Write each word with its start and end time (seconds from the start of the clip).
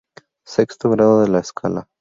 Sexto 0.47 0.89
grado 0.89 1.21
de 1.21 1.27
la 1.27 1.41
escala. 1.41 1.87